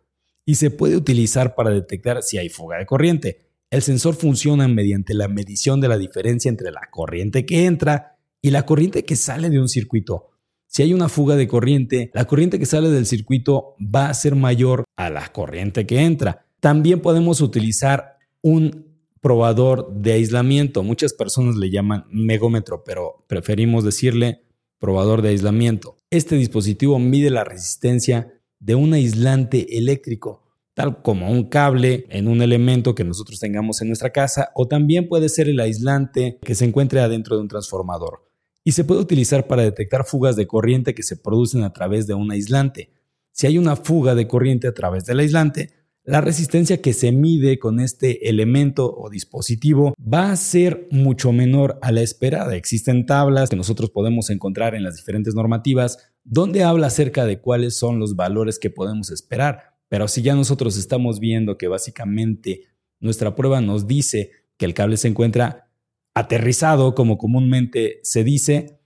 y 0.45 0.55
se 0.55 0.71
puede 0.71 0.97
utilizar 0.97 1.55
para 1.55 1.69
detectar 1.69 2.23
si 2.23 2.37
hay 2.37 2.49
fuga 2.49 2.77
de 2.77 2.85
corriente. 2.85 3.49
El 3.69 3.81
sensor 3.81 4.15
funciona 4.15 4.67
mediante 4.67 5.13
la 5.13 5.27
medición 5.27 5.81
de 5.81 5.87
la 5.87 5.97
diferencia 5.97 6.49
entre 6.49 6.71
la 6.71 6.89
corriente 6.91 7.45
que 7.45 7.65
entra 7.65 8.17
y 8.41 8.51
la 8.51 8.65
corriente 8.65 9.03
que 9.05 9.15
sale 9.15 9.49
de 9.49 9.59
un 9.59 9.69
circuito. 9.69 10.29
Si 10.67 10.81
hay 10.81 10.93
una 10.93 11.09
fuga 11.09 11.35
de 11.35 11.47
corriente, 11.47 12.11
la 12.13 12.25
corriente 12.25 12.59
que 12.59 12.65
sale 12.65 12.89
del 12.89 13.05
circuito 13.05 13.75
va 13.79 14.09
a 14.09 14.13
ser 14.13 14.35
mayor 14.35 14.83
a 14.95 15.09
la 15.09 15.31
corriente 15.31 15.85
que 15.85 16.01
entra. 16.01 16.45
También 16.59 16.99
podemos 16.99 17.41
utilizar 17.41 18.17
un 18.41 18.87
probador 19.21 19.93
de 19.93 20.13
aislamiento. 20.13 20.83
Muchas 20.83 21.13
personas 21.13 21.55
le 21.55 21.69
llaman 21.69 22.05
megómetro, 22.09 22.83
pero 22.83 23.23
preferimos 23.27 23.83
decirle 23.83 24.41
probador 24.79 25.21
de 25.21 25.29
aislamiento. 25.29 26.01
Este 26.09 26.35
dispositivo 26.35 26.99
mide 26.99 27.29
la 27.29 27.43
resistencia 27.45 28.33
de 28.63 28.75
un 28.75 28.93
aislante 28.93 29.77
eléctrico, 29.77 30.41
tal 30.73 31.01
como 31.01 31.29
un 31.29 31.49
cable 31.49 32.05
en 32.09 32.29
un 32.29 32.41
elemento 32.41 32.95
que 32.95 33.03
nosotros 33.03 33.39
tengamos 33.39 33.81
en 33.81 33.89
nuestra 33.89 34.11
casa, 34.11 34.51
o 34.55 34.67
también 34.67 35.09
puede 35.09 35.27
ser 35.27 35.49
el 35.49 35.59
aislante 35.59 36.39
que 36.41 36.55
se 36.55 36.63
encuentre 36.63 37.01
adentro 37.01 37.35
de 37.35 37.41
un 37.41 37.49
transformador. 37.49 38.25
Y 38.63 38.71
se 38.71 38.85
puede 38.85 39.01
utilizar 39.01 39.47
para 39.47 39.63
detectar 39.63 40.05
fugas 40.05 40.37
de 40.37 40.47
corriente 40.47 40.95
que 40.95 41.03
se 41.03 41.17
producen 41.17 41.63
a 41.63 41.73
través 41.73 42.07
de 42.07 42.13
un 42.13 42.31
aislante. 42.31 42.89
Si 43.33 43.47
hay 43.47 43.57
una 43.57 43.75
fuga 43.75 44.15
de 44.15 44.27
corriente 44.27 44.67
a 44.69 44.73
través 44.73 45.03
del 45.03 45.19
aislante, 45.19 45.73
la 46.05 46.19
resistencia 46.19 46.81
que 46.81 46.91
se 46.91 47.13
mide 47.13 47.59
con 47.59 47.79
este 47.79 48.27
elemento 48.29 48.93
o 48.93 49.09
dispositivo 49.09 49.93
va 50.01 50.31
a 50.31 50.35
ser 50.35 50.87
mucho 50.91 51.31
menor 51.31 51.79
a 51.81 51.93
la 51.93 52.01
esperada. 52.01 52.57
Existen 52.57 53.05
tablas 53.05 53.49
que 53.49 53.55
nosotros 53.55 53.89
podemos 53.89 54.29
encontrar 54.29 54.75
en 54.75 54.83
las 54.83 54.97
diferentes 54.97 55.33
normativas 55.33 56.11
donde 56.25 56.63
habla 56.63 56.87
acerca 56.87 57.25
de 57.25 57.39
cuáles 57.39 57.77
son 57.77 57.99
los 57.99 58.17
valores 58.17 58.59
que 58.59 58.69
podemos 58.69 59.11
esperar. 59.11 59.75
Pero 59.87 60.09
si 60.09 60.21
ya 60.21 60.35
nosotros 60.35 60.77
estamos 60.77 61.19
viendo 61.21 61.57
que 61.57 61.69
básicamente 61.69 62.63
nuestra 62.99 63.33
prueba 63.35 63.61
nos 63.61 63.87
dice 63.87 64.31
que 64.57 64.65
el 64.65 64.73
cable 64.73 64.97
se 64.97 65.07
encuentra 65.07 65.69
aterrizado, 66.13 66.95
como 66.95 67.17
comúnmente 67.17 67.99
se 68.03 68.25
dice, 68.25 68.79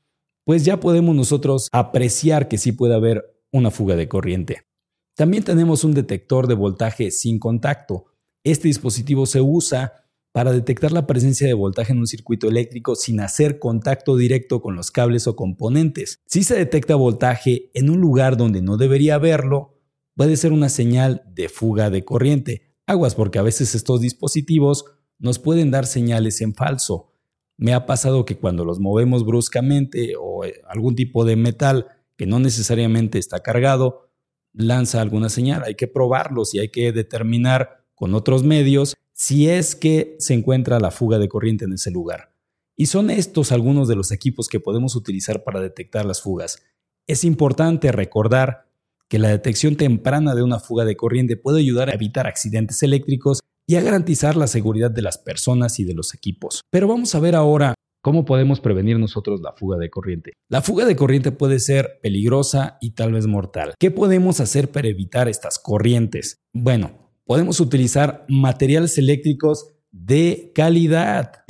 pues 0.43 0.65
ya 0.65 0.79
podemos 0.79 1.15
nosotros 1.15 1.67
apreciar 1.71 2.47
que 2.47 2.59
sí 2.59 2.73
puede 2.73 2.93
haber 2.93 3.23
una 3.51 3.71
fuga 3.71 3.95
de 3.95 4.07
corriente. 4.07 4.66
También 5.17 5.43
tenemos 5.43 5.83
un 5.83 5.95
detector 5.95 6.45
de 6.45 6.53
voltaje 6.53 7.09
sin 7.09 7.39
contacto. 7.39 8.05
Este 8.43 8.67
dispositivo 8.67 9.25
se 9.25 9.41
usa 9.41 10.05
para 10.31 10.51
detectar 10.51 10.91
la 10.91 11.07
presencia 11.07 11.47
de 11.47 11.55
voltaje 11.55 11.91
en 11.91 11.97
un 11.97 12.05
circuito 12.05 12.47
eléctrico 12.47 12.93
sin 12.93 13.19
hacer 13.19 13.57
contacto 13.57 14.15
directo 14.15 14.61
con 14.61 14.75
los 14.75 14.91
cables 14.91 15.25
o 15.25 15.35
componentes. 15.35 16.19
Si 16.27 16.43
se 16.43 16.53
detecta 16.53 16.93
voltaje 16.93 17.71
en 17.73 17.89
un 17.89 17.99
lugar 17.99 18.37
donde 18.37 18.61
no 18.61 18.77
debería 18.77 19.15
haberlo, 19.15 19.79
puede 20.13 20.37
ser 20.37 20.51
una 20.51 20.69
señal 20.69 21.23
de 21.33 21.49
fuga 21.49 21.89
de 21.89 22.05
corriente. 22.05 22.75
Aguas 22.85 23.15
porque 23.15 23.39
a 23.39 23.41
veces 23.41 23.73
estos 23.73 24.01
dispositivos 24.01 24.85
nos 25.17 25.39
pueden 25.39 25.71
dar 25.71 25.87
señales 25.87 26.41
en 26.41 26.53
falso. 26.53 27.11
Me 27.57 27.73
ha 27.73 27.87
pasado 27.87 28.23
que 28.23 28.37
cuando 28.37 28.65
los 28.65 28.79
movemos 28.79 29.25
bruscamente 29.25 30.13
o 30.15 30.45
eh, 30.45 30.61
algún 30.69 30.93
tipo 30.93 31.25
de 31.25 31.37
metal 31.37 31.87
que 32.17 32.27
no 32.27 32.37
necesariamente 32.37 33.17
está 33.17 33.39
cargado, 33.39 34.06
lanza 34.57 35.01
alguna 35.01 35.29
señal. 35.29 35.63
Hay 35.63 35.75
que 35.75 35.87
probarlos 35.87 36.53
y 36.53 36.59
hay 36.59 36.69
que 36.69 36.91
determinar 36.91 37.85
con 37.95 38.13
otros 38.13 38.43
medios 38.43 38.95
si 39.13 39.49
es 39.49 39.75
que 39.75 40.15
se 40.19 40.33
encuentra 40.33 40.79
la 40.79 40.91
fuga 40.91 41.17
de 41.19 41.29
corriente 41.29 41.65
en 41.65 41.73
ese 41.73 41.91
lugar. 41.91 42.33
Y 42.75 42.87
son 42.87 43.09
estos 43.09 43.51
algunos 43.51 43.87
de 43.87 43.95
los 43.95 44.11
equipos 44.11 44.47
que 44.47 44.59
podemos 44.59 44.95
utilizar 44.95 45.43
para 45.43 45.59
detectar 45.59 46.05
las 46.05 46.21
fugas. 46.21 46.61
Es 47.07 47.23
importante 47.23 47.91
recordar 47.91 48.67
que 49.07 49.19
la 49.19 49.29
detección 49.29 49.77
temprana 49.77 50.35
de 50.35 50.43
una 50.43 50.59
fuga 50.59 50.85
de 50.85 50.97
corriente 50.97 51.37
puede 51.37 51.59
ayudar 51.59 51.89
a 51.89 51.93
evitar 51.93 52.27
accidentes 52.27 52.83
eléctricos 52.83 53.41
y 53.65 53.75
a 53.75 53.81
garantizar 53.81 54.35
la 54.35 54.47
seguridad 54.47 54.91
de 54.91 55.01
las 55.01 55.17
personas 55.17 55.79
y 55.79 55.85
de 55.85 55.93
los 55.93 56.13
equipos. 56.13 56.61
Pero 56.69 56.87
vamos 56.87 57.15
a 57.15 57.19
ver 57.19 57.35
ahora 57.35 57.73
¿Cómo 58.07 58.23
podemos 58.23 58.61
prevenir 58.61 58.97
nosotros 58.97 59.41
la 59.41 59.51
fuga 59.51 59.77
de 59.77 59.89
corriente? 59.89 60.31
La 60.47 60.61
fuga 60.61 60.85
de 60.85 60.95
corriente 60.95 61.33
puede 61.33 61.59
ser 61.59 61.99
peligrosa 62.01 62.77
y 62.79 62.91
tal 62.91 63.11
vez 63.11 63.27
mortal. 63.27 63.73
¿Qué 63.77 63.91
podemos 63.91 64.39
hacer 64.39 64.71
para 64.71 64.87
evitar 64.87 65.27
estas 65.27 65.59
corrientes? 65.59 66.39
Bueno, 66.53 67.11
podemos 67.25 67.59
utilizar 67.59 68.23
materiales 68.29 68.97
eléctricos 68.97 69.73
de 69.91 70.53
calidad. 70.55 71.43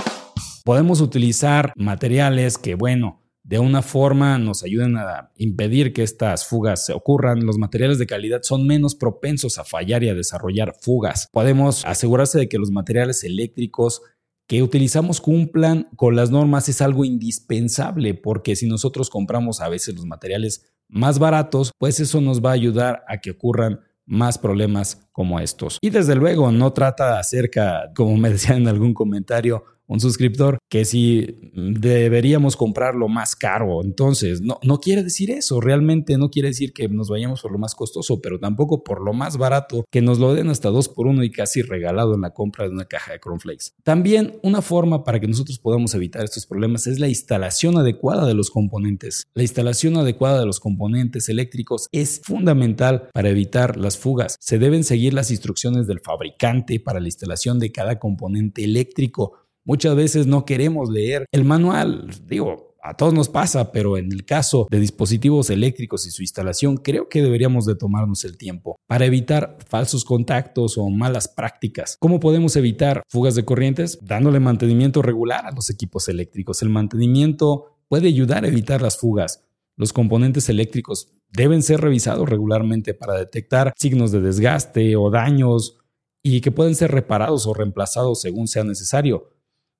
Podemos 0.65 0.99
utilizar 0.99 1.73
materiales 1.75 2.57
que, 2.57 2.73
bueno, 2.73 3.21
de 3.43 3.59
una 3.59 3.83
forma 3.83 4.39
nos 4.39 4.63
ayuden 4.63 4.97
a 4.97 5.31
impedir 5.37 5.93
que 5.93 6.01
estas 6.01 6.47
fugas 6.47 6.85
se 6.87 6.91
ocurran. 6.91 7.45
Los 7.45 7.59
materiales 7.59 7.99
de 7.99 8.07
calidad 8.07 8.41
son 8.41 8.65
menos 8.65 8.95
propensos 8.95 9.59
a 9.59 9.63
fallar 9.63 10.03
y 10.03 10.09
a 10.09 10.15
desarrollar 10.15 10.73
fugas. 10.81 11.29
Podemos 11.31 11.85
asegurarse 11.85 12.39
de 12.39 12.49
que 12.49 12.57
los 12.57 12.71
materiales 12.71 13.23
eléctricos 13.23 14.01
que 14.47 14.63
utilizamos 14.63 15.19
cumplan 15.19 15.89
con 15.95 16.15
las 16.15 16.31
normas 16.31 16.69
es 16.69 16.81
algo 16.81 17.03
indispensable 17.03 18.13
porque 18.13 18.55
si 18.55 18.67
nosotros 18.67 19.09
compramos 19.09 19.59
a 19.59 19.69
veces 19.69 19.95
los 19.95 20.05
materiales 20.05 20.73
más 20.87 21.19
baratos, 21.19 21.71
pues 21.77 21.99
eso 21.99 22.21
nos 22.21 22.43
va 22.43 22.51
a 22.51 22.53
ayudar 22.53 23.03
a 23.07 23.19
que 23.19 23.31
ocurran 23.31 23.81
más 24.05 24.37
problemas 24.37 25.05
como 25.11 25.39
estos. 25.41 25.79
Y 25.81 25.89
desde 25.89 26.15
luego 26.15 26.51
no 26.51 26.71
trata 26.71 27.19
acerca, 27.19 27.91
como 27.93 28.15
me 28.15 28.29
decían 28.29 28.61
en 28.61 28.69
algún 28.69 28.93
comentario, 28.93 29.65
un 29.87 29.99
suscriptor, 29.99 30.57
que 30.69 30.85
si 30.85 31.39
deberíamos 31.53 32.55
comprarlo 32.55 33.07
más 33.07 33.35
caro. 33.35 33.81
Entonces, 33.83 34.41
no, 34.41 34.59
no 34.63 34.79
quiere 34.79 35.03
decir 35.03 35.31
eso. 35.31 35.61
Realmente 35.61 36.17
no 36.17 36.29
quiere 36.29 36.49
decir 36.49 36.73
que 36.73 36.87
nos 36.89 37.09
vayamos 37.09 37.41
por 37.41 37.51
lo 37.51 37.57
más 37.57 37.75
costoso, 37.75 38.21
pero 38.21 38.39
tampoco 38.39 38.83
por 38.83 39.03
lo 39.03 39.13
más 39.13 39.37
barato, 39.37 39.85
que 39.89 40.01
nos 40.01 40.19
lo 40.19 40.33
den 40.33 40.49
hasta 40.49 40.69
dos 40.69 40.89
por 40.89 41.07
uno 41.07 41.23
y 41.23 41.31
casi 41.31 41.61
regalado 41.61 42.15
en 42.15 42.21
la 42.21 42.33
compra 42.33 42.65
de 42.65 42.71
una 42.71 42.85
caja 42.85 43.13
de 43.13 43.19
cornflakes. 43.19 43.71
También 43.83 44.39
una 44.43 44.61
forma 44.61 45.03
para 45.03 45.19
que 45.19 45.27
nosotros 45.27 45.59
podamos 45.59 45.93
evitar 45.95 46.23
estos 46.23 46.45
problemas 46.45 46.87
es 46.87 46.99
la 46.99 47.07
instalación 47.07 47.77
adecuada 47.77 48.27
de 48.27 48.33
los 48.33 48.49
componentes. 48.49 49.23
La 49.33 49.43
instalación 49.43 49.97
adecuada 49.97 50.39
de 50.39 50.45
los 50.45 50.59
componentes 50.59 51.29
eléctricos 51.29 51.87
es 51.91 52.21
fundamental 52.23 53.09
para 53.13 53.29
evitar 53.29 53.77
las 53.77 53.97
fugas. 53.97 54.35
Se 54.39 54.59
deben 54.59 54.83
seguir 54.83 55.13
las 55.13 55.31
instrucciones 55.31 55.87
del 55.87 56.01
fabricante 56.01 56.79
para 56.79 56.99
la 56.99 57.07
instalación 57.07 57.59
de 57.59 57.71
cada 57.71 57.99
componente 57.99 58.63
eléctrico 58.63 59.46
Muchas 59.67 59.97
veces 59.97 60.27
no 60.27 60.45
queremos 60.45 60.89
leer 60.89 61.25
el 61.33 61.43
manual. 61.43 62.09
Digo, 62.25 62.77
a 62.81 62.95
todos 62.95 63.13
nos 63.13 63.27
pasa, 63.27 63.73
pero 63.73 63.97
en 63.97 64.13
el 64.13 64.23
caso 64.23 64.65
de 64.71 64.79
dispositivos 64.79 65.49
eléctricos 65.49 66.07
y 66.07 66.11
su 66.11 66.21
instalación, 66.21 66.77
creo 66.77 67.09
que 67.09 67.21
deberíamos 67.21 67.65
de 67.65 67.75
tomarnos 67.75 68.23
el 68.23 68.37
tiempo 68.37 68.77
para 68.87 69.05
evitar 69.05 69.57
falsos 69.67 70.05
contactos 70.05 70.77
o 70.77 70.89
malas 70.89 71.27
prácticas. 71.27 71.97
¿Cómo 71.99 72.21
podemos 72.21 72.55
evitar 72.55 73.03
fugas 73.09 73.35
de 73.35 73.43
corrientes? 73.43 73.99
Dándole 74.01 74.39
mantenimiento 74.39 75.01
regular 75.01 75.45
a 75.45 75.51
los 75.51 75.69
equipos 75.69 76.07
eléctricos. 76.07 76.61
El 76.61 76.69
mantenimiento 76.69 77.81
puede 77.89 78.07
ayudar 78.07 78.45
a 78.45 78.47
evitar 78.47 78.81
las 78.81 78.97
fugas. 78.97 79.49
Los 79.75 79.91
componentes 79.91 80.47
eléctricos 80.47 81.11
deben 81.29 81.61
ser 81.61 81.81
revisados 81.81 82.29
regularmente 82.29 82.93
para 82.93 83.15
detectar 83.15 83.73
signos 83.75 84.13
de 84.13 84.21
desgaste 84.21 84.95
o 84.95 85.11
daños 85.11 85.77
y 86.23 86.39
que 86.39 86.51
pueden 86.51 86.73
ser 86.73 86.91
reparados 86.91 87.47
o 87.47 87.53
reemplazados 87.53 88.21
según 88.21 88.47
sea 88.47 88.63
necesario 88.63 89.33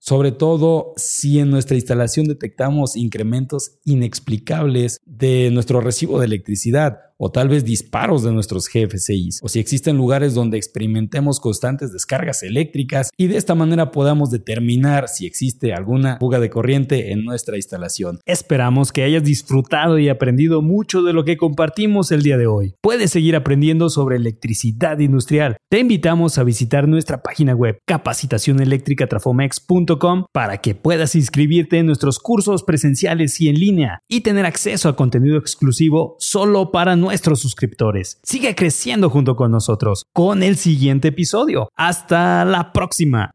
sobre 0.07 0.31
todo 0.31 0.93
si 0.95 1.39
en 1.39 1.49
nuestra 1.49 1.75
instalación 1.75 2.27
detectamos 2.27 2.95
incrementos 2.95 3.73
inexplicables 3.83 5.01
de 5.05 5.49
nuestro 5.51 5.81
recibo 5.81 6.17
de 6.19 6.27
electricidad 6.27 7.06
o 7.17 7.31
tal 7.31 7.49
vez 7.49 7.65
disparos 7.65 8.23
de 8.23 8.31
nuestros 8.31 8.69
GFCIs, 8.69 9.41
o 9.43 9.49
si 9.49 9.59
existen 9.59 9.97
lugares 9.97 10.33
donde 10.33 10.57
experimentemos 10.57 11.39
constantes 11.39 11.91
descargas 11.91 12.43
eléctricas 12.43 13.09
y 13.17 13.27
de 13.27 13.37
esta 13.37 13.55
manera 13.55 13.91
podamos 13.91 14.29
determinar 14.31 15.07
si 15.07 15.25
existe 15.25 15.73
alguna 15.73 16.17
fuga 16.19 16.39
de 16.39 16.49
corriente 16.49 17.11
en 17.11 17.25
nuestra 17.25 17.57
instalación. 17.57 18.19
Esperamos 18.25 18.91
que 18.91 19.03
hayas 19.03 19.23
disfrutado 19.23 19.99
y 19.99 20.09
aprendido 20.09 20.61
mucho 20.61 21.01
de 21.01 21.13
lo 21.13 21.23
que 21.25 21.37
compartimos 21.37 22.11
el 22.11 22.21
día 22.23 22.37
de 22.37 22.47
hoy. 22.47 22.75
Puedes 22.81 23.11
seguir 23.11 23.35
aprendiendo 23.35 23.89
sobre 23.89 24.17
electricidad 24.17 24.99
industrial. 24.99 25.57
Te 25.69 25.79
invitamos 25.79 26.37
a 26.37 26.43
visitar 26.43 26.87
nuestra 26.87 27.23
página 27.23 27.53
web 27.53 27.79
capacitacioneléctricatrafomex.com 27.85 30.25
para 30.31 30.57
que 30.57 30.75
puedas 30.75 31.15
inscribirte 31.15 31.79
en 31.79 31.87
nuestros 31.87 32.19
cursos 32.19 32.63
presenciales 32.63 33.41
y 33.41 33.49
en 33.49 33.55
línea 33.55 33.99
y 34.07 34.21
tener 34.21 34.45
acceso 34.45 34.87
a 34.89 34.95
contenido 34.95 35.37
exclusivo 35.37 36.15
solo 36.19 36.71
para 36.71 36.95
nuestros 37.07 37.39
suscriptores. 37.39 38.19
Sigue 38.23 38.53
creciendo 38.53 39.09
junto 39.09 39.37
con 39.37 39.49
nosotros 39.49 40.03
con 40.11 40.43
el 40.43 40.57
siguiente 40.57 41.07
episodio. 41.07 41.69
Hasta 41.77 42.43
la 42.43 42.73
próxima. 42.73 43.31